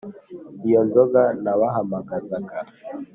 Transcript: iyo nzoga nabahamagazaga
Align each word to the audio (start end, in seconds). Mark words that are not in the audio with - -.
iyo 0.67 0.79
nzoga 0.87 1.21
nabahamagazaga 1.43 2.57